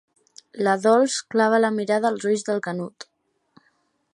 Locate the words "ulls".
2.31-2.47